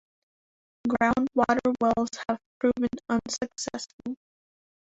Groundwater 0.87 1.75
wells 1.79 2.09
have 2.27 2.39
proven 2.57 2.89
unsuccessful. 3.07 4.15